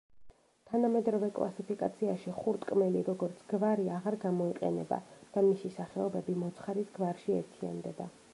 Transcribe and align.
თანამედროვე 0.69 1.27
კლასიფიკაციაში 1.35 2.33
ხურტკმელი, 2.37 3.03
როგორც 3.09 3.43
გვარი 3.53 3.85
აღარ 3.99 4.19
გამოიყენება 4.25 5.01
და 5.37 5.45
მისი 5.51 5.73
სახეობები 5.77 6.39
მოცხარის 6.47 6.93
გვარში 6.99 7.39
ერთიანდება. 7.43 8.11